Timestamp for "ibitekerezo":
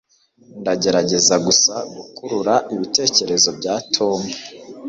2.73-3.49